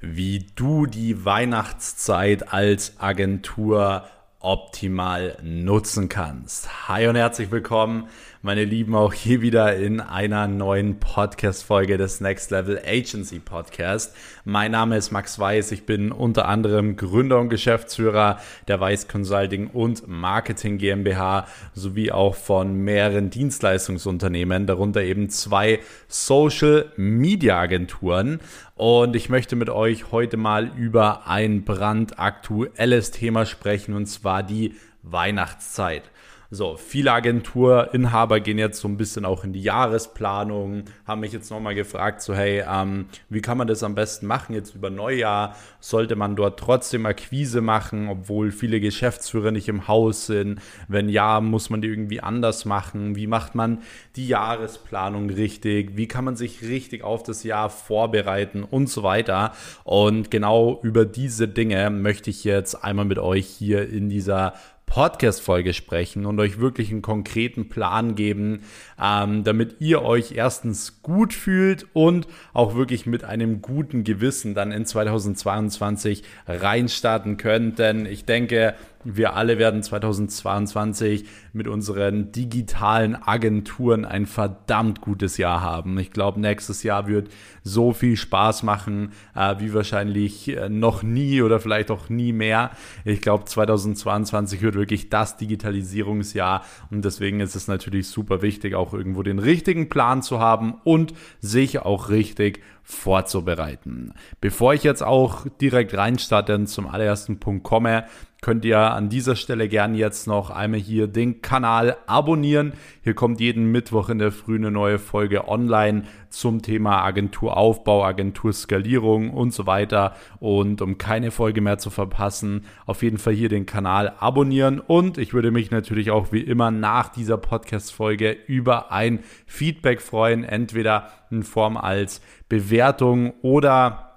[0.00, 4.04] wie du die Weihnachtszeit als Agentur
[4.38, 6.88] optimal nutzen kannst.
[6.88, 8.08] Hi und herzlich willkommen,
[8.42, 14.16] meine Lieben, auch hier wieder in einer neuen Podcast-Folge des Next Level Agency Podcast.
[14.46, 15.72] Mein Name ist Max Weiß.
[15.72, 22.34] Ich bin unter anderem Gründer und Geschäftsführer der Weiß Consulting und Marketing GmbH sowie auch
[22.34, 28.40] von mehreren Dienstleistungsunternehmen, darunter eben zwei Social Media Agenturen.
[28.74, 34.76] Und ich möchte mit euch heute mal über ein brandaktuelles Thema sprechen, und zwar die
[35.02, 36.04] Weihnachtszeit.
[36.52, 41.48] So, viele Agenturinhaber gehen jetzt so ein bisschen auch in die Jahresplanung, haben mich jetzt
[41.48, 45.54] nochmal gefragt, so hey, ähm, wie kann man das am besten machen jetzt über Neujahr?
[45.78, 50.60] Sollte man dort trotzdem Akquise machen, obwohl viele Geschäftsführer nicht im Haus sind?
[50.88, 53.14] Wenn ja, muss man die irgendwie anders machen?
[53.14, 53.78] Wie macht man
[54.16, 55.96] die Jahresplanung richtig?
[55.96, 59.52] Wie kann man sich richtig auf das Jahr vorbereiten und so weiter?
[59.84, 64.54] Und genau über diese Dinge möchte ich jetzt einmal mit euch hier in dieser
[64.90, 68.62] Podcast-Folge sprechen und euch wirklich einen konkreten Plan geben,
[69.00, 74.72] ähm, damit ihr euch erstens gut fühlt und auch wirklich mit einem guten Gewissen dann
[74.72, 77.78] in 2022 reinstarten könnt.
[77.78, 78.74] Denn ich denke,
[79.04, 85.98] wir alle werden 2022 mit unseren digitalen Agenturen ein verdammt gutes Jahr haben.
[85.98, 87.28] Ich glaube, nächstes Jahr wird
[87.62, 92.72] so viel Spaß machen, äh, wie wahrscheinlich äh, noch nie oder vielleicht auch nie mehr.
[93.04, 98.92] Ich glaube, 2022 wird wirklich das Digitalisierungsjahr und deswegen ist es natürlich super wichtig, auch
[98.92, 104.12] irgendwo den richtigen Plan zu haben und sich auch richtig vorzubereiten.
[104.40, 108.04] Bevor ich jetzt auch direkt reinstarte und zum allerersten Punkt komme,
[108.40, 112.72] könnt ihr an dieser Stelle gerne jetzt noch einmal hier den Kanal abonnieren.
[113.02, 119.30] Hier kommt jeden Mittwoch in der Früh eine neue Folge online zum Thema Agenturaufbau, Agenturskalierung
[119.30, 120.14] und so weiter.
[120.38, 124.80] Und um keine Folge mehr zu verpassen, auf jeden Fall hier den Kanal abonnieren.
[124.80, 130.44] Und ich würde mich natürlich auch wie immer nach dieser Podcast-Folge über ein Feedback freuen,
[130.44, 134.10] entweder in Form als Bewertung oder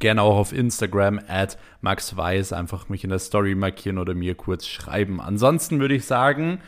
[0.00, 4.34] gerne auch auf Instagram at Max Weiß einfach mich in der Story markieren oder mir
[4.34, 5.18] kurz schreiben.
[5.22, 6.60] Ansonsten würde ich sagen,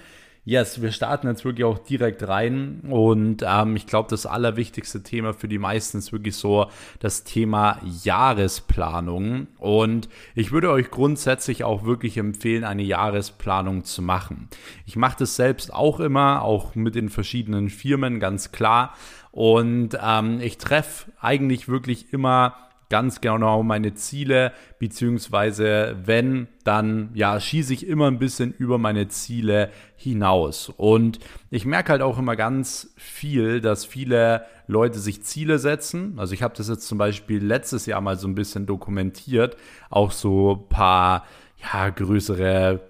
[0.44, 5.34] yes, wir starten jetzt wirklich auch direkt rein und ähm, ich glaube, das allerwichtigste Thema
[5.34, 6.66] für die meisten ist wirklich so
[6.98, 14.48] das Thema Jahresplanung und ich würde euch grundsätzlich auch wirklich empfehlen, eine Jahresplanung zu machen.
[14.86, 18.94] Ich mache das selbst auch immer, auch mit den verschiedenen Firmen, ganz klar.
[19.32, 27.40] Und ähm, ich treffe eigentlich wirklich immer ganz genau meine Ziele, beziehungsweise wenn, dann ja,
[27.40, 30.68] schieße ich immer ein bisschen über meine Ziele hinaus.
[30.76, 31.20] Und
[31.50, 36.18] ich merke halt auch immer ganz viel, dass viele Leute sich Ziele setzen.
[36.18, 39.56] Also ich habe das jetzt zum Beispiel letztes Jahr mal so ein bisschen dokumentiert,
[39.88, 41.24] auch so ein paar
[41.72, 42.80] ja, größere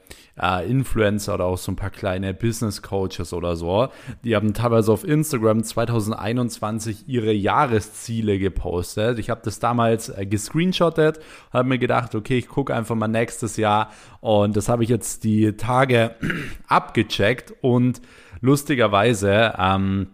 [0.40, 3.88] äh, Influencer oder auch so ein paar kleine Business Coaches oder so.
[4.24, 9.18] Die haben teilweise auf Instagram 2021 ihre Jahresziele gepostet.
[9.18, 11.20] Ich habe das damals äh, gescreenshottet,
[11.52, 13.90] habe mir gedacht, okay, ich gucke einfach mal nächstes Jahr
[14.20, 16.14] und das habe ich jetzt die Tage
[16.68, 18.00] abgecheckt und
[18.40, 20.08] lustigerweise ähm,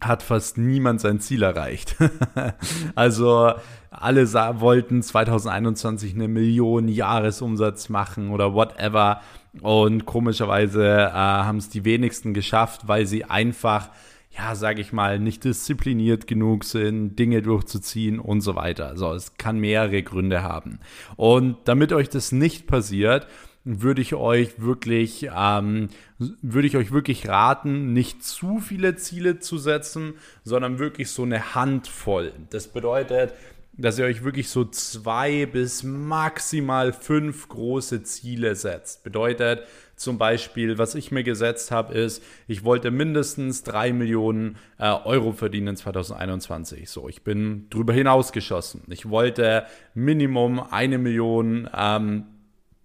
[0.00, 1.96] hat fast niemand sein Ziel erreicht.
[2.94, 3.52] also
[3.90, 9.20] alle wollten 2021 eine Million Jahresumsatz machen oder whatever.
[9.60, 13.90] Und komischerweise äh, haben es die wenigsten geschafft, weil sie einfach,
[14.30, 18.86] ja, sage ich mal, nicht diszipliniert genug sind, Dinge durchzuziehen und so weiter.
[18.86, 20.78] Also es kann mehrere Gründe haben.
[21.16, 23.26] Und damit euch das nicht passiert,
[23.64, 25.88] würde ich euch wirklich, ähm,
[26.18, 31.54] würde ich euch wirklich raten, nicht zu viele Ziele zu setzen, sondern wirklich so eine
[31.54, 32.32] Handvoll.
[32.50, 33.34] Das bedeutet,
[33.72, 39.04] dass ihr euch wirklich so zwei bis maximal fünf große Ziele setzt.
[39.04, 39.62] Bedeutet
[39.96, 45.32] zum Beispiel, was ich mir gesetzt habe, ist, ich wollte mindestens drei Millionen äh, Euro
[45.32, 46.88] verdienen 2021.
[46.88, 48.82] So, ich bin drüber hinausgeschossen.
[48.88, 52.24] Ich wollte Minimum eine Million ähm,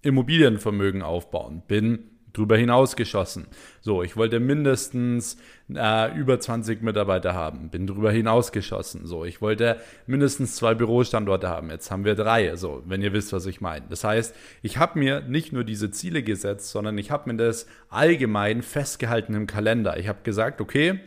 [0.06, 1.64] Immobilienvermögen aufbauen.
[1.68, 3.48] Bin drüber hinaus geschossen.
[3.82, 5.38] So, ich wollte mindestens
[5.74, 9.06] äh, über 20 Mitarbeiter haben, bin drüber hinaus geschossen.
[9.06, 11.70] So, ich wollte mindestens zwei Bürostandorte haben.
[11.70, 12.56] Jetzt haben wir drei.
[12.56, 13.86] So, wenn ihr wisst, was ich meine.
[13.90, 17.68] Das heißt, ich habe mir nicht nur diese Ziele gesetzt, sondern ich habe mir das
[17.90, 19.98] allgemein festgehalten im Kalender.
[19.98, 21.00] Ich habe gesagt, okay,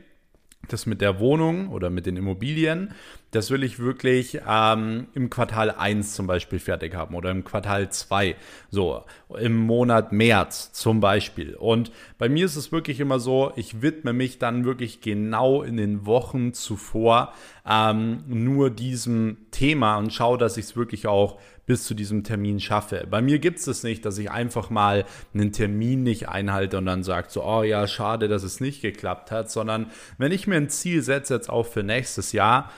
[0.72, 2.94] das mit der Wohnung oder mit den Immobilien,
[3.30, 7.90] das will ich wirklich ähm, im Quartal 1 zum Beispiel fertig haben oder im Quartal
[7.90, 8.36] 2,
[8.70, 9.04] so
[9.38, 11.54] im Monat März zum Beispiel.
[11.54, 15.76] Und bei mir ist es wirklich immer so, ich widme mich dann wirklich genau in
[15.76, 17.34] den Wochen zuvor
[17.68, 21.38] ähm, nur diesem Thema und schaue, dass ich es wirklich auch
[21.68, 23.06] bis zu diesem Termin schaffe.
[23.08, 25.04] Bei mir gibt es das nicht, dass ich einfach mal
[25.34, 29.30] einen Termin nicht einhalte und dann sage so, oh ja, schade, dass es nicht geklappt
[29.30, 32.70] hat, sondern wenn ich mir ein Ziel setze, jetzt auch für nächstes Jahr,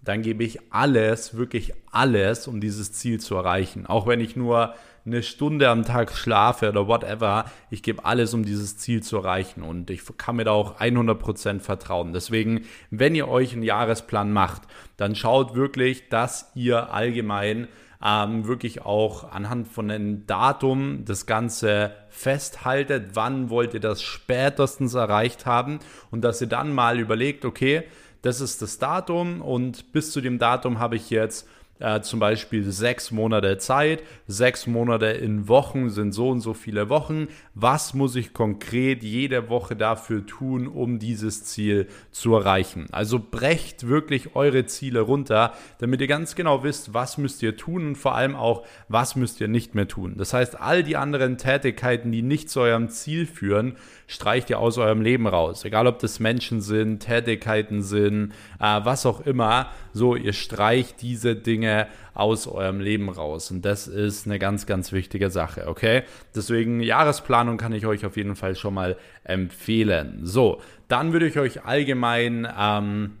[0.00, 3.84] dann gebe ich alles, wirklich alles, um dieses Ziel zu erreichen.
[3.86, 8.44] Auch wenn ich nur eine Stunde am Tag schlafe oder whatever, ich gebe alles, um
[8.44, 9.62] dieses Ziel zu erreichen.
[9.62, 12.12] Und ich kann mir da auch 100% vertrauen.
[12.12, 14.62] Deswegen, wenn ihr euch einen Jahresplan macht,
[14.96, 17.66] dann schaut wirklich, dass ihr allgemein
[18.04, 24.94] ähm, wirklich auch anhand von einem Datum das Ganze festhaltet, wann wollt ihr das spätestens
[24.94, 25.78] erreicht haben
[26.10, 27.84] und dass ihr dann mal überlegt, okay,
[28.22, 31.48] das ist das Datum und bis zu dem Datum habe ich jetzt
[31.78, 36.88] äh, zum Beispiel sechs Monate Zeit, sechs Monate in Wochen sind so und so viele
[36.88, 37.28] Wochen.
[37.54, 42.86] Was muss ich konkret jede Woche dafür tun, um dieses Ziel zu erreichen?
[42.92, 47.88] Also brecht wirklich eure Ziele runter, damit ihr ganz genau wisst, was müsst ihr tun
[47.88, 50.14] und vor allem auch, was müsst ihr nicht mehr tun.
[50.16, 53.76] Das heißt, all die anderen Tätigkeiten, die nicht zu eurem Ziel führen,
[54.06, 55.64] streicht ihr aus eurem Leben raus.
[55.64, 59.70] Egal, ob das Menschen sind, Tätigkeiten sind, äh, was auch immer.
[59.92, 61.65] So, ihr streicht diese Dinge
[62.14, 63.50] aus eurem Leben raus.
[63.50, 66.02] Und das ist eine ganz, ganz wichtige Sache, okay?
[66.34, 70.20] Deswegen Jahresplanung kann ich euch auf jeden Fall schon mal empfehlen.
[70.22, 73.12] So, dann würde ich euch allgemein ähm,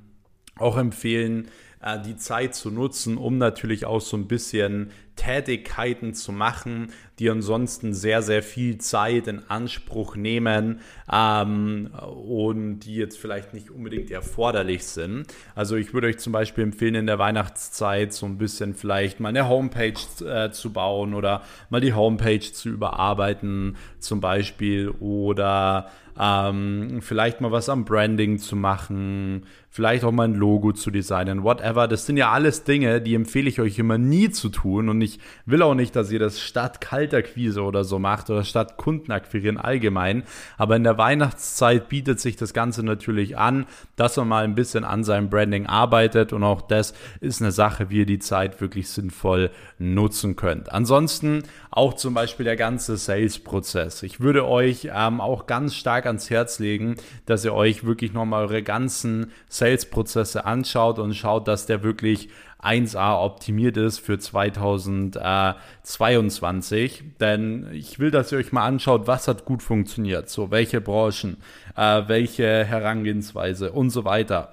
[0.58, 1.48] auch empfehlen,
[1.86, 7.30] äh, die Zeit zu nutzen, um natürlich auch so ein bisschen Tätigkeiten zu machen, die
[7.30, 10.80] ansonsten sehr, sehr viel Zeit in Anspruch nehmen
[11.10, 11.90] ähm,
[12.26, 15.26] und die jetzt vielleicht nicht unbedingt erforderlich sind.
[15.54, 19.30] Also ich würde euch zum Beispiel empfehlen, in der Weihnachtszeit so ein bisschen vielleicht mal
[19.30, 19.94] eine Homepage
[20.24, 27.52] äh, zu bauen oder mal die Homepage zu überarbeiten zum Beispiel oder ähm, vielleicht mal
[27.52, 29.46] was am Branding zu machen,
[29.76, 31.86] vielleicht auch mal ein Logo zu designen, whatever.
[31.86, 35.20] Das sind ja alles Dinge, die empfehle ich euch immer nie zu tun und ich
[35.44, 39.58] will auch nicht, dass ihr das statt Kalterquise oder so macht oder statt Kunden akquirieren
[39.58, 40.22] allgemein.
[40.56, 43.66] Aber in der Weihnachtszeit bietet sich das Ganze natürlich an,
[43.96, 47.90] dass man mal ein bisschen an seinem Branding arbeitet und auch das ist eine Sache,
[47.90, 50.72] wie ihr die Zeit wirklich sinnvoll nutzen könnt.
[50.72, 54.02] Ansonsten auch zum Beispiel der ganze Sales-Prozess.
[54.02, 58.44] Ich würde euch ähm, auch ganz stark ans Herz legen, dass ihr euch wirklich nochmal
[58.44, 62.28] eure ganzen Sales-Prozesse anschaut und schaut, dass der wirklich
[62.62, 67.04] 1A optimiert ist für 2022.
[67.20, 70.28] Denn ich will, dass ihr euch mal anschaut, was hat gut funktioniert.
[70.28, 71.36] So, welche Branchen,
[71.76, 74.52] äh, welche Herangehensweise und so weiter.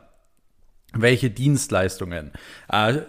[0.95, 2.31] Welche Dienstleistungen.
[2.69, 2.99] Äh,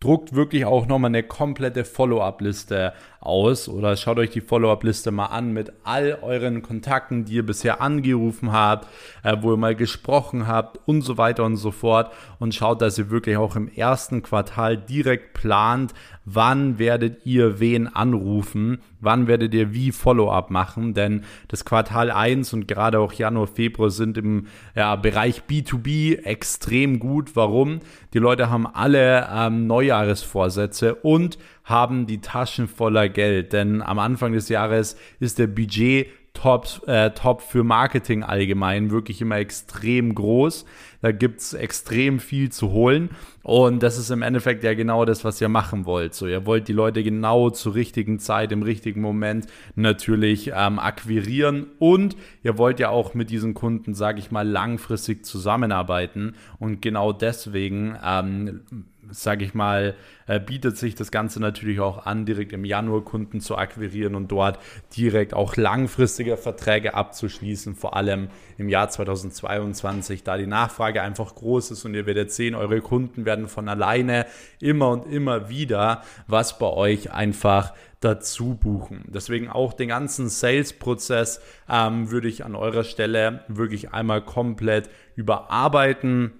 [0.00, 5.52] druckt wirklich auch nochmal eine komplette Follow-up-Liste aus oder schaut euch die Follow-up-Liste mal an
[5.52, 8.86] mit all euren Kontakten, die ihr bisher angerufen habt,
[9.22, 12.98] äh, wo ihr mal gesprochen habt und so weiter und so fort und schaut, dass
[12.98, 15.92] ihr wirklich auch im ersten Quartal direkt plant,
[16.24, 22.52] wann werdet ihr wen anrufen, wann werdet ihr wie Follow-up machen, denn das Quartal 1
[22.52, 27.36] und gerade auch Januar, Februar sind im ja, Bereich B2B extrem gut.
[27.36, 27.80] Warum?
[28.12, 34.32] Die Leute haben alle ähm, Neujahresvorsätze und haben die Taschen voller Geld, denn am Anfang
[34.32, 40.66] des Jahres ist der Budget Top, äh, Top für Marketing allgemein wirklich immer extrem groß.
[41.06, 43.10] Da gibt es extrem viel zu holen.
[43.44, 46.14] Und das ist im Endeffekt ja genau das, was ihr machen wollt.
[46.14, 49.46] So, ihr wollt die Leute genau zur richtigen Zeit, im richtigen Moment
[49.76, 51.68] natürlich ähm, akquirieren.
[51.78, 56.34] Und ihr wollt ja auch mit diesen Kunden, sage ich mal, langfristig zusammenarbeiten.
[56.58, 58.62] Und genau deswegen ähm,
[59.10, 59.94] sage ich mal,
[60.26, 64.28] äh, bietet sich das Ganze natürlich auch an, direkt im Januar Kunden zu akquirieren und
[64.28, 64.58] dort
[64.96, 71.70] direkt auch langfristige Verträge abzuschließen, vor allem im Jahr 2022, da die Nachfrage einfach groß
[71.70, 74.26] ist und ihr werdet sehen, eure Kunden werden von alleine
[74.60, 79.04] immer und immer wieder was bei euch einfach dazu buchen.
[79.08, 86.32] Deswegen auch den ganzen Sales-Prozess ähm, würde ich an eurer Stelle wirklich einmal komplett überarbeiten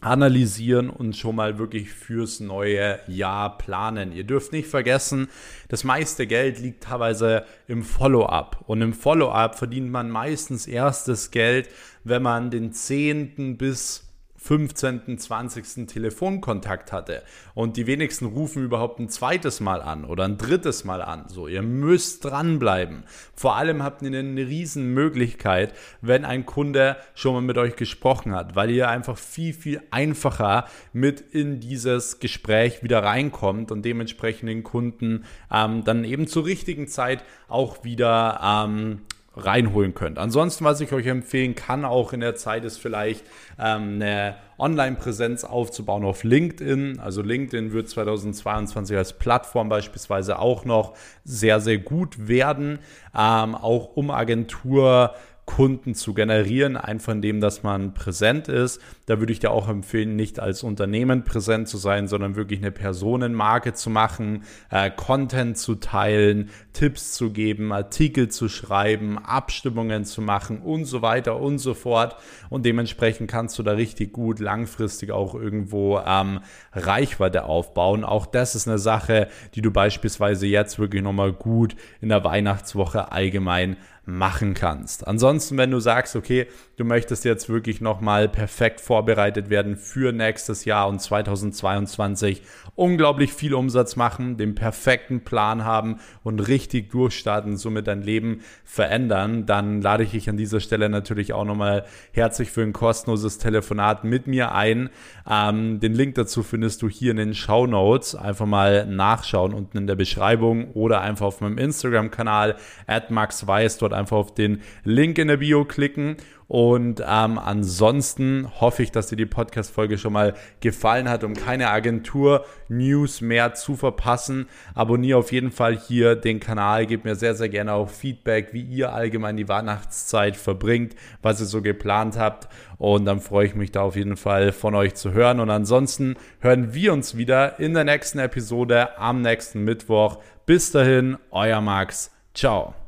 [0.00, 4.12] analysieren und schon mal wirklich fürs neue Jahr planen.
[4.12, 5.28] Ihr dürft nicht vergessen,
[5.68, 8.64] das meiste Geld liegt teilweise im Follow-up.
[8.66, 11.68] Und im Follow-up verdient man meistens erstes Geld,
[12.04, 13.56] wenn man den 10.
[13.56, 14.06] bis
[14.38, 15.86] 15., 20.
[15.86, 17.22] Telefonkontakt hatte.
[17.54, 21.24] Und die wenigsten rufen überhaupt ein zweites Mal an oder ein drittes Mal an.
[21.28, 23.04] So, ihr müsst dranbleiben.
[23.34, 28.34] Vor allem habt ihr eine riesen Möglichkeit, wenn ein Kunde schon mal mit euch gesprochen
[28.34, 34.48] hat, weil ihr einfach viel, viel einfacher mit in dieses Gespräch wieder reinkommt und dementsprechend
[34.48, 39.00] den Kunden ähm, dann eben zur richtigen Zeit auch wieder ähm,
[39.36, 40.18] reinholen könnt.
[40.18, 43.24] Ansonsten, was ich euch empfehlen kann, auch in der Zeit, ist vielleicht
[43.58, 46.98] ähm, eine Online-Präsenz aufzubauen auf LinkedIn.
[47.00, 52.78] Also LinkedIn wird 2022 als Plattform beispielsweise auch noch sehr, sehr gut werden,
[53.14, 55.14] ähm, auch um Agentur
[55.46, 58.80] Kunden zu generieren, einfach indem, dass man präsent ist.
[59.06, 62.72] Da würde ich dir auch empfehlen, nicht als Unternehmen präsent zu sein, sondern wirklich eine
[62.72, 70.20] Personenmarke zu machen, äh, Content zu teilen, Tipps zu geben, Artikel zu schreiben, Abstimmungen zu
[70.20, 72.16] machen und so weiter und so fort.
[72.50, 76.40] Und dementsprechend kannst du da richtig gut langfristig auch irgendwo ähm,
[76.72, 78.04] Reichweite aufbauen.
[78.04, 83.12] Auch das ist eine Sache, die du beispielsweise jetzt wirklich nochmal gut in der Weihnachtswoche
[83.12, 83.76] allgemein
[84.06, 85.06] machen kannst.
[85.06, 86.46] Ansonsten, wenn du sagst, okay,
[86.76, 92.42] du möchtest jetzt wirklich nochmal perfekt vorbereitet werden für nächstes Jahr und 2022,
[92.76, 99.44] unglaublich viel Umsatz machen, den perfekten Plan haben und richtig durchstarten, somit dein Leben verändern,
[99.44, 104.04] dann lade ich dich an dieser Stelle natürlich auch nochmal herzlich für ein kostenloses Telefonat
[104.04, 104.90] mit mir ein.
[105.28, 108.14] Ähm, den Link dazu findest du hier in den Show Notes.
[108.14, 113.95] Einfach mal nachschauen unten in der Beschreibung oder einfach auf meinem Instagram-Kanal at maxweiss dort
[113.96, 116.16] einfach auf den Link in der Bio klicken.
[116.48, 121.70] Und ähm, ansonsten hoffe ich, dass dir die Podcast-Folge schon mal gefallen hat, um keine
[121.70, 124.46] Agentur-News mehr zu verpassen.
[124.74, 128.62] Abonniere auf jeden Fall hier den Kanal, gib mir sehr, sehr gerne auch Feedback, wie
[128.62, 132.48] ihr allgemein die Weihnachtszeit verbringt, was ihr so geplant habt.
[132.78, 135.40] Und dann freue ich mich da auf jeden Fall von euch zu hören.
[135.40, 140.18] Und ansonsten hören wir uns wieder in der nächsten Episode am nächsten Mittwoch.
[140.44, 142.12] Bis dahin, euer Max.
[142.34, 142.85] Ciao.